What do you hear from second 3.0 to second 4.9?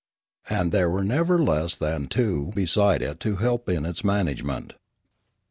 it to help in its management.